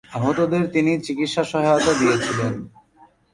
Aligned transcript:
আহতদের 0.11 0.63
তিনি 0.73 0.91
চিকিৎসা 0.99 1.43
সহায়তা 1.43 1.93
দিয়েছিলেন। 1.93 2.53